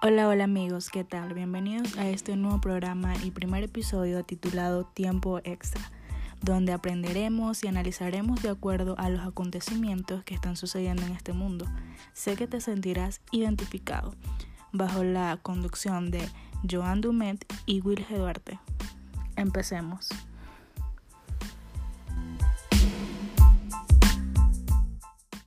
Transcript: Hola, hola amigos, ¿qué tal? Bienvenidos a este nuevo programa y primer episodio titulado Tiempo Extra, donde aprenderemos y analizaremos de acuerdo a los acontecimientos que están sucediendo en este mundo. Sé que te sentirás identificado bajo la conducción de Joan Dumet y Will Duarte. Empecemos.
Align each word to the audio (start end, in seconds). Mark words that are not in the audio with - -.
Hola, 0.00 0.28
hola 0.28 0.44
amigos, 0.44 0.90
¿qué 0.90 1.02
tal? 1.02 1.34
Bienvenidos 1.34 1.98
a 1.98 2.08
este 2.08 2.36
nuevo 2.36 2.60
programa 2.60 3.14
y 3.24 3.32
primer 3.32 3.64
episodio 3.64 4.24
titulado 4.24 4.84
Tiempo 4.84 5.40
Extra, 5.42 5.90
donde 6.40 6.72
aprenderemos 6.72 7.64
y 7.64 7.66
analizaremos 7.66 8.40
de 8.40 8.50
acuerdo 8.50 8.94
a 8.96 9.10
los 9.10 9.26
acontecimientos 9.26 10.22
que 10.22 10.34
están 10.34 10.56
sucediendo 10.56 11.02
en 11.02 11.14
este 11.14 11.32
mundo. 11.32 11.66
Sé 12.12 12.36
que 12.36 12.46
te 12.46 12.60
sentirás 12.60 13.20
identificado 13.32 14.14
bajo 14.70 15.02
la 15.02 15.36
conducción 15.42 16.12
de 16.12 16.28
Joan 16.70 17.00
Dumet 17.00 17.44
y 17.66 17.80
Will 17.80 18.06
Duarte. 18.08 18.60
Empecemos. 19.34 20.10